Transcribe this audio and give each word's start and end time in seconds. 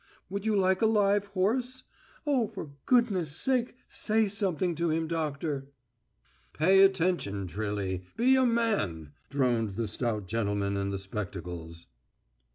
Would 0.31 0.47
you 0.47 0.55
like 0.55 0.81
a 0.81 0.87
live 0.87 1.27
horse? 1.27 1.83
Oh, 2.25 2.47
for 2.47 2.71
goodness' 2.87 3.35
sake, 3.35 3.75
say 3.87 4.27
something 4.27 4.73
to 4.73 4.89
him, 4.89 5.05
doctor." 5.07 5.67
"Pay 6.53 6.81
attention, 6.81 7.45
Trilly. 7.45 8.05
Be 8.17 8.35
a 8.35 8.43
man!" 8.47 9.11
droned 9.29 9.75
the 9.75 9.87
stout 9.87 10.27
gentleman 10.27 10.75
in 10.75 10.89
the 10.89 10.97
spectacles. 10.97 11.85